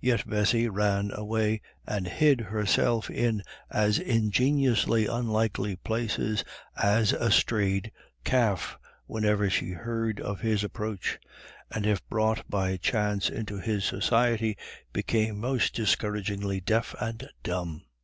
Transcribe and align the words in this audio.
Yet 0.00 0.28
Bessy 0.28 0.68
ran 0.68 1.12
away 1.14 1.60
and 1.86 2.08
hid 2.08 2.40
herself 2.40 3.08
in 3.08 3.44
as 3.70 3.96
ingeniously 4.00 5.06
unlikely 5.06 5.76
places 5.76 6.42
as 6.76 7.12
a 7.12 7.30
strayed 7.30 7.92
calf 8.24 8.76
whenever 9.06 9.48
she 9.48 9.70
heard 9.70 10.18
of 10.18 10.40
his 10.40 10.64
approach, 10.64 11.20
and 11.70 11.86
if 11.86 12.04
brought 12.08 12.42
by 12.50 12.76
chance 12.76 13.30
into 13.30 13.58
his 13.60 13.84
society 13.84 14.58
became 14.92 15.38
most 15.38 15.76
discouragingly 15.76 16.60
deaf 16.60 16.96
and 17.00 17.28
dumb. 17.44 17.82